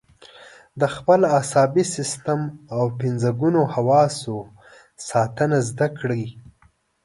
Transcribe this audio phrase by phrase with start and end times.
[0.79, 2.41] د خپل عصبي سیستم
[2.75, 4.37] او پنځه ګونو حواسو
[5.09, 6.23] ساتنه زده کړئ.